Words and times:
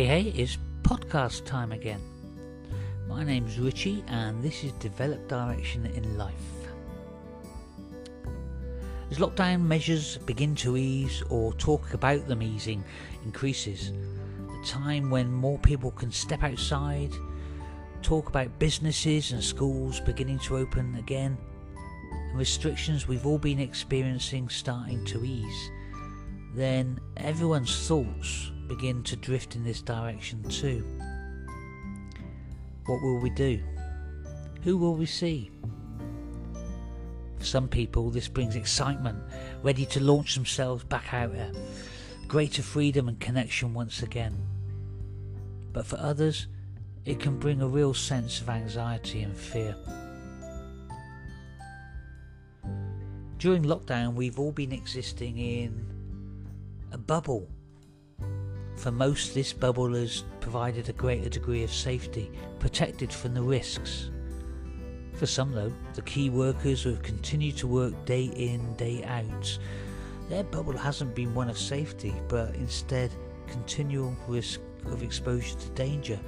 Hey, 0.00 0.22
hey, 0.22 0.32
it's 0.34 0.56
podcast 0.80 1.44
time 1.44 1.72
again. 1.72 2.00
My 3.06 3.22
name's 3.22 3.58
Richie, 3.58 4.02
and 4.06 4.42
this 4.42 4.64
is 4.64 4.72
Develop 4.72 5.28
Direction 5.28 5.84
in 5.84 6.16
Life. 6.16 6.32
As 9.10 9.18
lockdown 9.18 9.60
measures 9.60 10.16
begin 10.16 10.54
to 10.54 10.78
ease, 10.78 11.22
or 11.28 11.52
talk 11.52 11.92
about 11.92 12.26
them 12.26 12.42
easing 12.42 12.82
increases, 13.26 13.92
the 14.38 14.66
time 14.66 15.10
when 15.10 15.30
more 15.30 15.58
people 15.58 15.90
can 15.90 16.10
step 16.10 16.42
outside, 16.42 17.12
talk 18.00 18.30
about 18.30 18.58
businesses 18.58 19.32
and 19.32 19.44
schools 19.44 20.00
beginning 20.00 20.38
to 20.38 20.56
open 20.56 20.94
again, 20.94 21.36
and 22.10 22.38
restrictions 22.38 23.06
we've 23.06 23.26
all 23.26 23.36
been 23.36 23.60
experiencing 23.60 24.48
starting 24.48 25.04
to 25.04 25.22
ease, 25.26 25.70
then 26.54 26.98
everyone's 27.18 27.86
thoughts 27.86 28.50
begin 28.70 29.02
to 29.02 29.16
drift 29.16 29.56
in 29.56 29.64
this 29.64 29.82
direction 29.82 30.40
too. 30.44 30.84
What 32.86 33.02
will 33.02 33.18
we 33.18 33.28
do? 33.30 33.60
Who 34.62 34.78
will 34.78 34.94
we 34.94 35.06
see? 35.06 35.50
For 37.38 37.44
some 37.44 37.66
people, 37.66 38.10
this 38.10 38.28
brings 38.28 38.54
excitement, 38.54 39.18
ready 39.64 39.84
to 39.86 40.00
launch 40.00 40.36
themselves 40.36 40.84
back 40.84 41.12
out 41.12 41.32
there, 41.32 41.50
greater 42.28 42.62
freedom 42.62 43.08
and 43.08 43.18
connection 43.18 43.74
once 43.74 44.04
again. 44.04 44.36
But 45.72 45.84
for 45.84 45.96
others, 45.96 46.46
it 47.04 47.18
can 47.18 47.40
bring 47.40 47.62
a 47.62 47.66
real 47.66 47.92
sense 47.92 48.40
of 48.40 48.48
anxiety 48.48 49.22
and 49.22 49.36
fear. 49.36 49.74
During 53.38 53.64
lockdown, 53.64 54.14
we've 54.14 54.38
all 54.38 54.52
been 54.52 54.70
existing 54.70 55.38
in 55.38 55.84
a 56.92 56.98
bubble 56.98 57.48
for 58.80 58.90
most, 58.90 59.34
this 59.34 59.52
bubble 59.52 59.92
has 59.92 60.24
provided 60.40 60.88
a 60.88 60.94
greater 60.94 61.28
degree 61.28 61.62
of 61.62 61.70
safety, 61.70 62.32
protected 62.58 63.12
from 63.12 63.34
the 63.34 63.42
risks. 63.42 64.10
For 65.12 65.26
some, 65.26 65.52
though, 65.52 65.72
the 65.92 66.02
key 66.02 66.30
workers 66.30 66.82
who 66.82 66.90
have 66.90 67.02
continued 67.02 67.58
to 67.58 67.66
work 67.66 68.06
day 68.06 68.24
in, 68.34 68.74
day 68.76 69.04
out, 69.04 69.58
their 70.30 70.44
bubble 70.44 70.78
hasn't 70.78 71.14
been 71.14 71.34
one 71.34 71.50
of 71.50 71.58
safety, 71.58 72.14
but 72.26 72.54
instead 72.54 73.10
continual 73.48 74.16
risk 74.26 74.60
of 74.86 75.02
exposure 75.02 75.58
to 75.58 75.68
danger. 75.70 76.18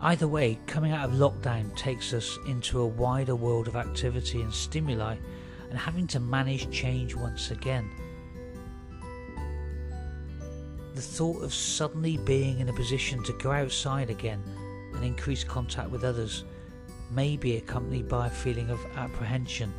Either 0.00 0.26
way, 0.26 0.58
coming 0.66 0.90
out 0.90 1.08
of 1.08 1.14
lockdown 1.14 1.72
takes 1.76 2.12
us 2.12 2.36
into 2.48 2.80
a 2.80 2.86
wider 2.86 3.36
world 3.36 3.68
of 3.68 3.76
activity 3.76 4.42
and 4.42 4.52
stimuli 4.52 5.14
and 5.70 5.78
having 5.78 6.08
to 6.08 6.18
manage 6.18 6.68
change 6.72 7.14
once 7.14 7.52
again 7.52 7.88
the 10.96 11.02
thought 11.02 11.42
of 11.42 11.52
suddenly 11.52 12.16
being 12.16 12.58
in 12.60 12.70
a 12.70 12.72
position 12.72 13.22
to 13.22 13.34
go 13.34 13.52
outside 13.52 14.08
again 14.08 14.42
and 14.94 15.04
increase 15.04 15.44
contact 15.44 15.90
with 15.90 16.04
others 16.04 16.44
may 17.10 17.36
be 17.36 17.58
accompanied 17.58 18.08
by 18.08 18.26
a 18.26 18.30
feeling 18.30 18.70
of 18.70 18.80
apprehension. 18.96 19.74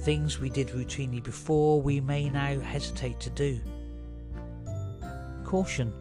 Things 0.00 0.38
we 0.38 0.50
did 0.50 0.68
routinely 0.68 1.22
before, 1.22 1.80
we 1.80 2.00
may 2.02 2.28
now 2.28 2.60
hesitate 2.60 3.18
to 3.20 3.30
do. 3.30 3.58
Caution 5.44 5.94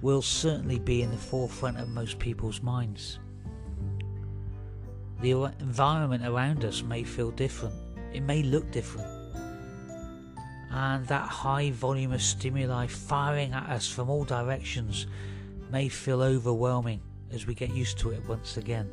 will 0.00 0.22
certainly 0.22 0.78
be 0.78 1.02
in 1.02 1.10
the 1.10 1.16
forefront 1.16 1.76
of 1.76 1.88
most 1.88 2.20
people's 2.20 2.62
minds. 2.62 3.18
The 5.22 5.32
environment 5.58 6.24
around 6.24 6.64
us 6.64 6.84
may 6.84 7.02
feel 7.02 7.32
different, 7.32 7.74
it 8.12 8.22
may 8.22 8.44
look 8.44 8.70
different 8.70 9.17
and 10.70 11.06
that 11.06 11.28
high 11.28 11.70
volume 11.70 12.12
of 12.12 12.22
stimuli 12.22 12.86
firing 12.86 13.52
at 13.52 13.68
us 13.70 13.88
from 13.88 14.10
all 14.10 14.24
directions 14.24 15.06
may 15.70 15.88
feel 15.88 16.22
overwhelming 16.22 17.00
as 17.32 17.46
we 17.46 17.54
get 17.54 17.70
used 17.70 17.98
to 17.98 18.10
it 18.10 18.26
once 18.28 18.56
again. 18.56 18.90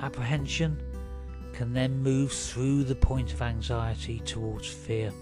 Apprehension 0.00 0.78
can 1.52 1.72
then 1.72 2.02
move 2.02 2.32
through 2.32 2.84
the 2.84 2.94
point 2.94 3.32
of 3.32 3.40
anxiety 3.40 4.20
towards 4.20 4.68
fear. 4.68 5.12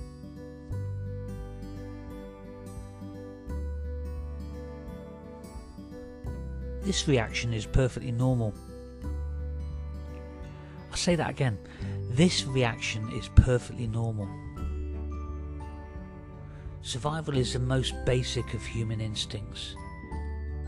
This 6.82 7.06
reaction 7.06 7.52
is 7.52 7.64
perfectly 7.64 8.10
normal. 8.10 8.52
I'll 10.90 10.96
say 10.96 11.14
that 11.14 11.30
again. 11.30 11.58
This 12.14 12.44
reaction 12.44 13.10
is 13.12 13.30
perfectly 13.36 13.86
normal. 13.86 14.28
Survival 16.82 17.38
is 17.38 17.54
the 17.54 17.58
most 17.58 17.94
basic 18.04 18.52
of 18.52 18.62
human 18.62 19.00
instincts, 19.00 19.74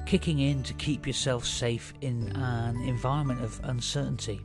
kicking 0.07 0.39
in 0.39 0.63
to 0.63 0.73
keep 0.73 1.07
yourself 1.07 1.45
safe 1.45 1.93
in 2.01 2.35
an 2.35 2.81
environment 2.89 3.45
of 3.45 3.61
uncertainty. 3.65 4.41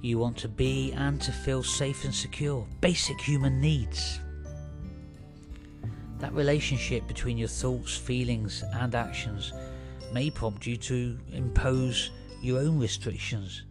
You 0.00 0.16
want 0.16 0.38
to 0.38 0.48
be 0.48 0.92
and 0.92 1.20
to 1.20 1.30
feel 1.30 1.62
safe 1.62 2.06
and 2.06 2.14
secure, 2.14 2.66
basic 2.80 3.20
human 3.20 3.60
needs. 3.60 4.18
That 6.20 6.32
relationship 6.32 7.06
between 7.06 7.36
your 7.36 7.48
thoughts, 7.48 7.98
feelings, 7.98 8.64
and 8.76 8.94
actions 8.94 9.52
may 10.10 10.30
prompt 10.30 10.66
you 10.66 10.78
to 10.78 11.18
impose 11.32 12.10
your 12.40 12.60
own 12.60 12.80
restrictions 12.80 13.64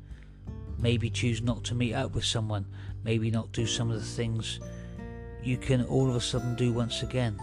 maybe 0.82 1.10
choose 1.10 1.42
not 1.42 1.64
to 1.66 1.76
meet 1.76 1.94
up 1.94 2.16
with 2.16 2.26
someone, 2.26 2.66
maybe 3.04 3.30
not 3.30 3.52
do 3.52 3.66
some 3.66 3.92
of 3.92 4.00
the 4.00 4.06
things 4.06 4.60
you 5.44 5.58
can 5.58 5.86
all 5.86 6.10
of 6.10 6.16
a 6.16 6.22
sudden 6.22 6.56
do 6.56 6.74
once 6.74 7.04
again. 7.04 7.40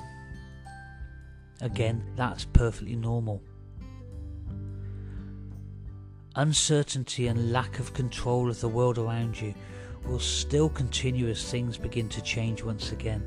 Again, 1.60 2.04
that's 2.16 2.44
perfectly 2.44 2.96
normal. 2.96 3.42
Uncertainty 6.36 7.26
and 7.26 7.52
lack 7.52 7.78
of 7.80 7.94
control 7.94 8.48
of 8.48 8.60
the 8.60 8.68
world 8.68 8.98
around 8.98 9.40
you 9.40 9.54
will 10.06 10.20
still 10.20 10.68
continue 10.68 11.28
as 11.28 11.50
things 11.50 11.76
begin 11.76 12.08
to 12.08 12.22
change 12.22 12.62
once 12.62 12.92
again. 12.92 13.26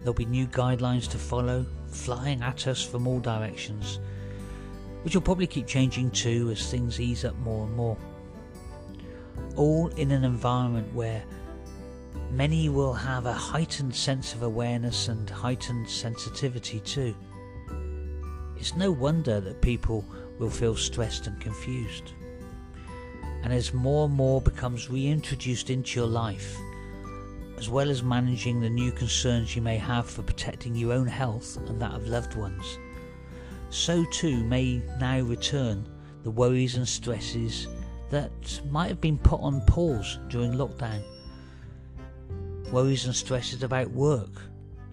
There'll 0.00 0.14
be 0.14 0.24
new 0.24 0.46
guidelines 0.46 1.08
to 1.10 1.18
follow, 1.18 1.66
flying 1.88 2.42
at 2.42 2.66
us 2.66 2.82
from 2.82 3.06
all 3.06 3.20
directions, 3.20 4.00
which 5.02 5.14
will 5.14 5.22
probably 5.22 5.46
keep 5.46 5.66
changing 5.66 6.10
too 6.10 6.50
as 6.50 6.70
things 6.70 7.00
ease 7.00 7.24
up 7.24 7.36
more 7.36 7.66
and 7.66 7.76
more 7.76 7.98
all 9.56 9.88
in 9.88 10.10
an 10.10 10.24
environment 10.24 10.92
where 10.94 11.22
many 12.30 12.68
will 12.68 12.92
have 12.92 13.26
a 13.26 13.32
heightened 13.32 13.94
sense 13.94 14.34
of 14.34 14.42
awareness 14.42 15.08
and 15.08 15.28
heightened 15.30 15.88
sensitivity 15.88 16.80
too. 16.80 17.14
It's 18.56 18.74
no 18.74 18.90
wonder 18.90 19.40
that 19.40 19.60
people 19.60 20.04
will 20.38 20.50
feel 20.50 20.74
stressed 20.74 21.26
and 21.26 21.40
confused. 21.40 22.12
And 23.42 23.52
as 23.52 23.74
more 23.74 24.06
and 24.06 24.14
more 24.14 24.40
becomes 24.40 24.90
reintroduced 24.90 25.70
into 25.70 26.00
your 26.00 26.08
life, 26.08 26.56
as 27.58 27.68
well 27.68 27.90
as 27.90 28.02
managing 28.02 28.60
the 28.60 28.70
new 28.70 28.90
concerns 28.90 29.54
you 29.54 29.62
may 29.62 29.76
have 29.76 30.08
for 30.08 30.22
protecting 30.22 30.74
your 30.74 30.92
own 30.92 31.06
health 31.06 31.58
and 31.68 31.80
that 31.80 31.92
of 31.92 32.08
loved 32.08 32.36
ones, 32.36 32.78
so 33.70 34.04
too 34.06 34.42
may 34.44 34.82
now 34.98 35.20
return 35.20 35.86
the 36.22 36.30
worries 36.30 36.76
and 36.76 36.88
stresses 36.88 37.68
that 38.14 38.60
might 38.70 38.86
have 38.86 39.00
been 39.00 39.18
put 39.18 39.40
on 39.40 39.60
pause 39.62 40.20
during 40.28 40.52
lockdown. 40.52 41.02
Worries 42.70 43.06
and 43.06 43.14
stresses 43.14 43.64
about 43.64 43.90
work. 43.90 44.40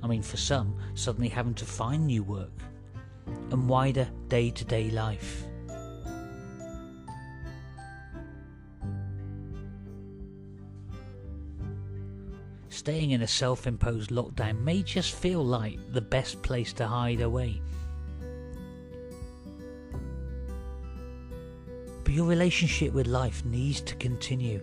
I 0.01 0.07
mean, 0.07 0.23
for 0.23 0.37
some, 0.37 0.75
suddenly 0.95 1.29
having 1.29 1.53
to 1.53 1.65
find 1.65 2.07
new 2.07 2.23
work. 2.23 2.49
And 3.51 3.69
wider 3.69 4.09
day 4.27 4.49
to 4.49 4.65
day 4.65 4.89
life. 4.89 5.43
Staying 12.69 13.11
in 13.11 13.21
a 13.21 13.27
self 13.27 13.67
imposed 13.67 14.09
lockdown 14.09 14.63
may 14.63 14.81
just 14.81 15.13
feel 15.13 15.45
like 15.45 15.77
the 15.93 16.01
best 16.01 16.41
place 16.41 16.73
to 16.73 16.87
hide 16.87 17.21
away. 17.21 17.61
But 22.11 22.17
your 22.17 22.27
relationship 22.27 22.91
with 22.91 23.07
life 23.07 23.45
needs 23.45 23.79
to 23.79 23.95
continue, 23.95 24.61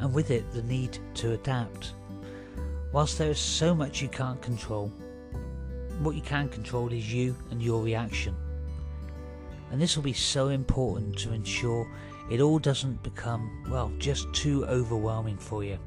and 0.00 0.12
with 0.12 0.32
it, 0.32 0.50
the 0.50 0.64
need 0.64 0.98
to 1.14 1.34
adapt. 1.34 1.92
Whilst 2.92 3.16
there 3.16 3.30
is 3.30 3.38
so 3.38 3.72
much 3.72 4.02
you 4.02 4.08
can't 4.08 4.42
control, 4.42 4.88
what 6.00 6.16
you 6.16 6.20
can 6.20 6.48
control 6.48 6.92
is 6.92 7.14
you 7.14 7.36
and 7.52 7.62
your 7.62 7.80
reaction. 7.80 8.34
And 9.70 9.80
this 9.80 9.94
will 9.94 10.02
be 10.02 10.12
so 10.12 10.48
important 10.48 11.16
to 11.18 11.32
ensure 11.32 11.88
it 12.28 12.40
all 12.40 12.58
doesn't 12.58 13.04
become, 13.04 13.64
well, 13.70 13.92
just 13.98 14.26
too 14.34 14.66
overwhelming 14.66 15.38
for 15.38 15.62
you. 15.62 15.78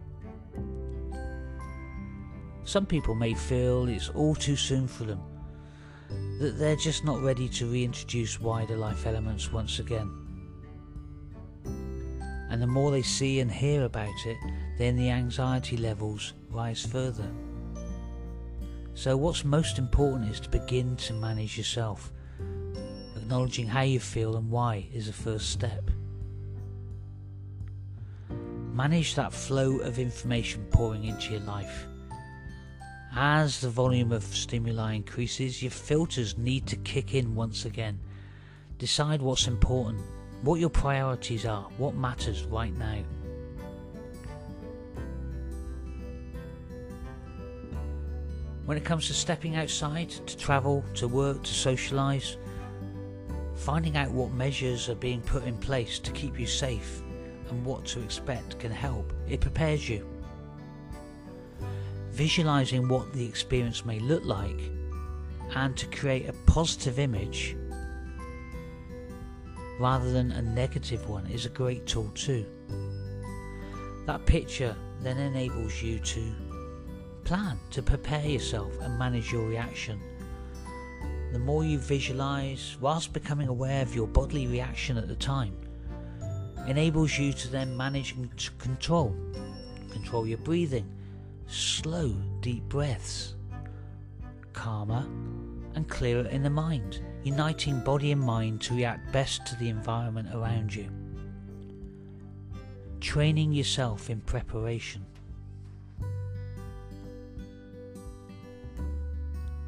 Some 2.63 2.85
people 2.85 3.13
may 3.13 3.33
feel 3.33 3.89
it's 3.89 4.07
all 4.07 4.35
too 4.35 4.55
soon 4.55 4.87
for 4.87 5.03
them, 5.03 5.21
that 6.39 6.57
they're 6.57 6.77
just 6.77 7.03
not 7.03 7.21
ready 7.21 7.49
to 7.49 7.69
reintroduce 7.69 8.39
wider 8.39 8.77
life 8.77 9.05
elements 9.05 9.51
once 9.51 9.79
again 9.79 10.24
and 12.55 12.61
the 12.61 12.67
more 12.67 12.89
they 12.89 13.01
see 13.01 13.41
and 13.41 13.51
hear 13.51 13.83
about 13.83 14.25
it, 14.25 14.37
then 14.77 14.95
the 14.95 15.09
anxiety 15.09 15.75
levels 15.75 16.31
rise 16.49 16.85
further. 16.85 17.29
So, 18.93 19.17
what's 19.17 19.43
most 19.43 19.77
important 19.77 20.31
is 20.31 20.39
to 20.39 20.49
begin 20.49 20.95
to 20.95 21.13
manage 21.15 21.57
yourself. 21.57 22.13
Acknowledging 23.17 23.67
how 23.67 23.81
you 23.81 23.99
feel 23.99 24.37
and 24.37 24.49
why 24.49 24.87
is 24.93 25.07
the 25.07 25.11
first 25.11 25.49
step. 25.49 25.91
Manage 28.71 29.15
that 29.15 29.33
flow 29.33 29.79
of 29.79 29.99
information 29.99 30.65
pouring 30.71 31.03
into 31.03 31.33
your 31.33 31.41
life. 31.41 31.87
As 33.13 33.59
the 33.59 33.69
volume 33.69 34.13
of 34.13 34.23
stimuli 34.23 34.93
increases, 34.93 35.61
your 35.61 35.71
filters 35.71 36.37
need 36.37 36.67
to 36.67 36.77
kick 36.77 37.13
in 37.15 37.35
once 37.35 37.65
again. 37.65 37.99
Decide 38.77 39.21
what's 39.21 39.45
important, 39.45 39.99
what 40.45 40.59
your 40.59 40.69
priorities 40.69 41.43
are, 41.43 41.63
what 41.77 41.95
matters 41.95 42.43
right 42.43 42.77
now. 42.77 43.03
When 48.65 48.77
it 48.77 48.85
comes 48.85 49.07
to 49.07 49.13
stepping 49.13 49.55
outside, 49.55 50.11
to 50.11 50.37
travel, 50.37 50.85
to 50.95 51.07
work, 51.07 51.41
to 51.43 51.51
socialise, 51.51 52.37
finding 53.55 53.97
out 53.97 54.11
what 54.11 54.33
measures 54.33 54.87
are 54.87 54.95
being 54.95 55.21
put 55.21 55.45
in 55.45 55.57
place 55.57 55.97
to 55.97 56.11
keep 56.11 56.39
you 56.39 56.45
safe 56.45 57.01
and 57.49 57.65
what 57.65 57.83
to 57.85 58.01
expect 58.01 58.59
can 58.59 58.71
help. 58.71 59.13
It 59.27 59.41
prepares 59.41 59.89
you. 59.89 60.07
Visualizing 62.11 62.87
what 62.87 63.11
the 63.13 63.25
experience 63.25 63.83
may 63.83 63.99
look 63.99 64.23
like 64.25 64.71
and 65.55 65.75
to 65.75 65.87
create 65.87 66.29
a 66.29 66.33
positive 66.45 66.99
image 66.99 67.55
rather 69.79 70.11
than 70.11 70.31
a 70.31 70.41
negative 70.41 71.07
one 71.09 71.25
is 71.27 71.45
a 71.45 71.49
great 71.49 71.85
tool 71.85 72.09
too. 72.15 72.45
That 74.05 74.25
picture 74.25 74.75
then 75.01 75.17
enables 75.17 75.81
you 75.81 75.99
to 75.99 76.33
plan, 77.23 77.59
to 77.71 77.81
prepare 77.81 78.25
yourself 78.25 78.71
and 78.81 78.97
manage 78.97 79.31
your 79.31 79.47
reaction. 79.47 79.99
The 81.31 81.39
more 81.39 81.65
you 81.65 81.79
visualize, 81.79 82.77
whilst 82.79 83.11
becoming 83.11 83.47
aware 83.47 83.81
of 83.81 83.93
your 83.93 84.07
bodily 84.07 84.47
reaction 84.47 84.97
at 84.97 85.07
the 85.07 85.15
time, 85.15 85.57
enables 86.67 87.17
you 87.17 87.33
to 87.33 87.47
then 87.49 87.75
manage 87.75 88.13
and 88.13 88.29
control. 88.57 89.15
Control 89.91 90.27
your 90.27 90.37
breathing, 90.39 90.89
slow, 91.47 92.15
deep 92.41 92.63
breaths, 92.69 93.35
calmer 94.53 95.05
and 95.75 95.87
clearer 95.89 96.27
in 96.27 96.41
the 96.41 96.49
mind, 96.49 97.01
uniting 97.25 97.79
body 97.79 98.11
and 98.11 98.21
mind 98.21 98.61
to 98.61 98.75
react 98.75 99.11
best 99.11 99.47
to 99.47 99.55
the 99.55 99.67
environment 99.67 100.29
around 100.31 100.73
you. 100.73 100.87
Training 103.01 103.51
yourself 103.51 104.11
in 104.11 104.21
preparation. 104.21 105.03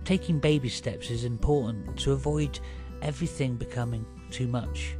Taking 0.06 0.40
baby 0.40 0.70
steps 0.70 1.10
is 1.10 1.24
important 1.24 1.98
to 1.98 2.12
avoid 2.12 2.60
everything 3.02 3.56
becoming 3.56 4.06
too 4.30 4.48
much. 4.48 4.96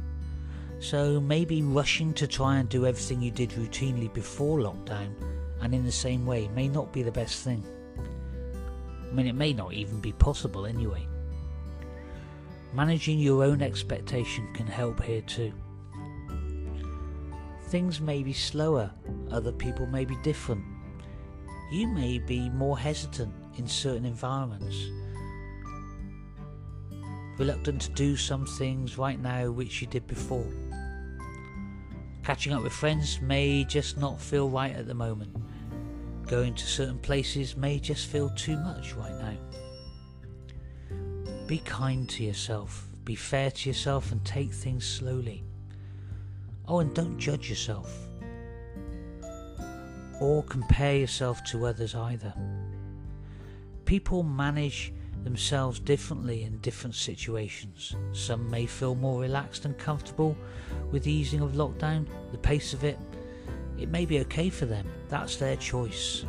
So 0.80 1.20
maybe 1.20 1.62
rushing 1.62 2.12
to 2.14 2.26
try 2.26 2.58
and 2.58 2.68
do 2.68 2.86
everything 2.86 3.22
you 3.22 3.30
did 3.30 3.50
routinely 3.50 4.12
before 4.12 4.58
lockdown 4.58 5.14
and 5.60 5.72
in 5.72 5.84
the 5.84 5.92
same 5.92 6.26
way 6.26 6.48
may 6.48 6.66
not 6.66 6.92
be 6.92 7.04
the 7.04 7.12
best 7.12 7.44
thing. 7.44 7.64
I 9.08 9.14
mean, 9.14 9.28
it 9.28 9.34
may 9.34 9.52
not 9.52 9.72
even 9.74 10.00
be 10.00 10.12
possible 10.12 10.66
anyway. 10.66 11.06
Managing 12.74 13.18
your 13.18 13.42
own 13.44 13.62
expectation 13.62 14.52
can 14.52 14.66
help 14.66 15.02
here 15.02 15.22
too. 15.22 15.52
Things 17.68 18.00
may 18.00 18.22
be 18.22 18.32
slower, 18.32 18.90
other 19.30 19.52
people 19.52 19.86
may 19.86 20.04
be 20.04 20.16
different. 20.22 20.64
You 21.70 21.86
may 21.86 22.18
be 22.18 22.48
more 22.50 22.78
hesitant 22.78 23.34
in 23.56 23.66
certain 23.66 24.04
environments, 24.04 24.76
reluctant 27.38 27.82
to 27.82 27.90
do 27.92 28.16
some 28.16 28.46
things 28.46 28.96
right 28.96 29.20
now 29.20 29.50
which 29.50 29.80
you 29.80 29.86
did 29.86 30.06
before. 30.06 30.46
Catching 32.22 32.52
up 32.52 32.62
with 32.62 32.72
friends 32.72 33.20
may 33.22 33.64
just 33.64 33.98
not 33.98 34.20
feel 34.20 34.48
right 34.50 34.74
at 34.74 34.86
the 34.86 34.94
moment. 34.94 35.34
Going 36.26 36.54
to 36.54 36.66
certain 36.66 36.98
places 36.98 37.56
may 37.56 37.78
just 37.78 38.08
feel 38.08 38.28
too 38.30 38.58
much 38.58 38.92
right 38.94 39.14
now. 39.18 39.36
Be 41.48 41.58
kind 41.60 42.06
to 42.10 42.22
yourself, 42.22 42.86
be 43.04 43.14
fair 43.14 43.50
to 43.50 43.70
yourself, 43.70 44.12
and 44.12 44.22
take 44.22 44.52
things 44.52 44.84
slowly. 44.86 45.42
Oh, 46.68 46.80
and 46.80 46.92
don't 46.94 47.16
judge 47.16 47.48
yourself 47.48 47.90
or 50.20 50.42
compare 50.42 50.96
yourself 50.96 51.42
to 51.44 51.64
others 51.64 51.94
either. 51.94 52.34
People 53.86 54.22
manage 54.22 54.92
themselves 55.24 55.80
differently 55.80 56.44
in 56.44 56.58
different 56.58 56.94
situations. 56.94 57.96
Some 58.12 58.50
may 58.50 58.66
feel 58.66 58.94
more 58.94 59.18
relaxed 59.18 59.64
and 59.64 59.78
comfortable 59.78 60.36
with 60.90 61.04
the 61.04 61.12
easing 61.12 61.40
of 61.40 61.52
lockdown, 61.52 62.06
the 62.30 62.36
pace 62.36 62.74
of 62.74 62.84
it. 62.84 62.98
It 63.78 63.88
may 63.88 64.04
be 64.04 64.20
okay 64.20 64.50
for 64.50 64.66
them, 64.66 64.86
that's 65.08 65.36
their 65.36 65.56
choice. 65.56 66.26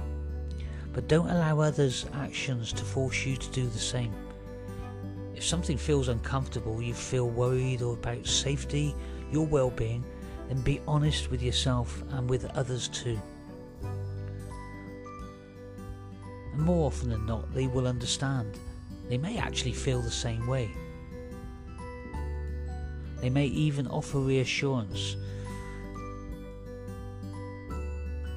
But 0.93 1.09
don't 1.09 1.29
allow 1.29 1.59
others' 1.59 2.05
actions 2.13 2.71
to 2.71 2.85
force 2.85 3.25
you 3.25 3.35
to 3.35 3.51
do 3.51 3.67
the 3.67 3.77
same. 3.77 4.13
If 5.39 5.45
something 5.45 5.77
feels 5.77 6.09
uncomfortable, 6.09 6.81
you 6.81 6.93
feel 6.93 7.29
worried 7.29 7.81
or 7.81 7.93
about 7.93 8.27
safety, 8.27 8.93
your 9.31 9.45
well 9.45 9.69
being, 9.69 10.03
then 10.49 10.59
be 10.59 10.81
honest 10.85 11.31
with 11.31 11.41
yourself 11.41 12.03
and 12.09 12.29
with 12.29 12.43
others 12.57 12.89
too. 12.89 13.17
And 16.51 16.61
more 16.61 16.87
often 16.87 17.11
than 17.11 17.25
not, 17.25 17.53
they 17.53 17.67
will 17.67 17.87
understand 17.87 18.59
they 19.07 19.17
may 19.17 19.37
actually 19.37 19.71
feel 19.71 20.01
the 20.01 20.11
same 20.11 20.45
way. 20.45 20.69
They 23.21 23.29
may 23.29 23.45
even 23.45 23.87
offer 23.87 24.19
reassurance, 24.19 25.15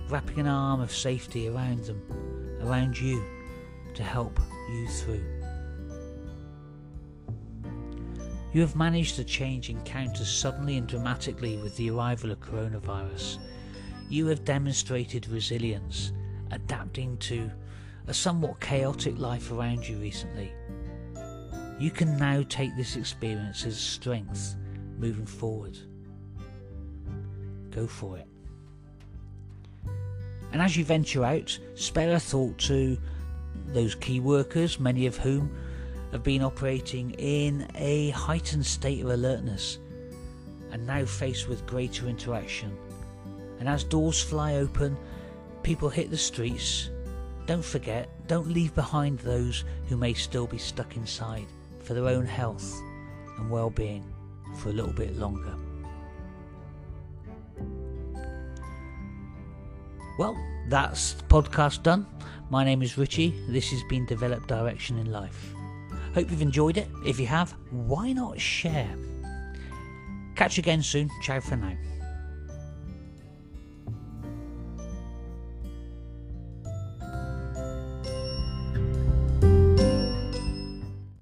wrapping 0.08 0.38
an 0.38 0.46
arm 0.46 0.81
of 0.81 0.93
safety 0.93 1.49
around 1.49 1.82
them, 1.82 2.00
around 2.62 2.96
you, 2.96 3.25
to 3.94 4.04
help 4.04 4.38
you 4.70 4.87
through. 4.87 5.42
You 8.52 8.60
have 8.60 8.76
managed 8.76 9.16
to 9.16 9.25
change 9.25 9.71
encounters 9.71 10.30
suddenly 10.30 10.76
and 10.76 10.87
dramatically 10.87 11.56
with 11.56 11.75
the 11.76 11.90
arrival 11.90 12.30
of 12.30 12.40
coronavirus. 12.40 13.38
You 14.11 14.26
have 14.26 14.44
demonstrated 14.44 15.26
resilience, 15.28 16.12
adapting 16.50 17.16
to 17.18 17.50
a 18.09 18.12
somewhat 18.12 18.61
chaotic 18.61 19.18
life 19.18 19.50
around 19.50 19.88
you 19.88 19.97
recently. 19.97 20.52
You 21.78 21.90
can 21.90 22.18
now 22.18 22.44
take 22.49 22.76
this 22.76 22.97
experience 22.97 23.64
as 23.64 23.78
strength 23.78 24.56
moving 24.99 25.26
forward. 25.26 25.78
Go 27.71 27.87
for 27.87 28.18
it. 28.18 28.28
And 30.52 30.61
as 30.61 30.76
you 30.76 30.85
venture 30.85 31.25
out, 31.25 31.59
spare 31.75 32.12
a 32.12 32.21
thought 32.21 32.59
to 32.59 32.99
those 33.68 33.94
key 33.94 34.21
workers, 34.21 34.78
many 34.78 35.06
of 35.06 35.16
whom 35.16 35.50
have 36.12 36.23
been 36.23 36.42
operating 36.42 37.11
in 37.12 37.66
a 37.75 38.11
heightened 38.11 38.64
state 38.64 39.02
of 39.02 39.11
alertness 39.11 39.78
and 40.71 40.87
now 40.87 41.04
faced 41.04 41.49
with 41.49 41.66
greater 41.66 42.07
interaction. 42.07 42.76
And 43.59 43.69
as 43.69 43.85
doors 43.85 44.23
fly 44.23 44.57
open, 44.57 44.97
people 45.62 45.88
hit 45.88 46.11
the 46.11 46.16
streets 46.16 46.90
don't 47.47 47.64
forget, 47.64 48.09
don't 48.28 48.49
leave 48.49 48.75
behind 48.75 49.19
those 49.19 49.64
who 49.88 49.97
may 49.97 50.14
still 50.14 50.47
be 50.47 50.59
stuck 50.59 50.97
inside 50.97 51.47
for 51.81 51.95
their 51.95 52.07
own 52.07 52.25
health 52.25 52.81
and 53.37 53.50
well 53.50 53.71
being 53.71 54.04
for 54.59 54.69
a 54.69 54.73
little 54.73 54.92
bit 54.92 55.16
longer. 55.16 55.54
Well, 60.19 60.37
that's 60.69 61.14
podcast 61.28 61.83
done. 61.83 62.07
My 62.49 62.64
name 62.64 62.83
is 62.83 62.97
Richie. 62.97 63.35
This 63.49 63.71
has 63.71 63.83
been 63.85 64.07
Develop 64.07 64.47
Direction 64.47 64.99
in 64.99 65.11
Life. 65.11 65.54
Hope 66.14 66.31
you've 66.31 66.42
enjoyed 66.42 66.76
it. 66.76 66.88
If 67.07 67.19
you 67.19 67.26
have, 67.26 67.54
why 67.71 68.12
not 68.12 68.40
share? 68.40 68.95
Catch 70.37 70.57
you 70.57 70.62
again 70.62 70.83
soon. 70.83 71.11
Ciao 71.23 71.40
for 71.40 71.57
now. 71.57 71.76